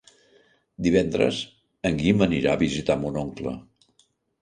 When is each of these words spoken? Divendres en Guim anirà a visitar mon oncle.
Divendres 0.87 1.43
en 1.91 2.01
Guim 2.01 2.27
anirà 2.29 2.57
a 2.57 2.63
visitar 2.67 2.99
mon 3.07 3.25
oncle. 3.27 3.59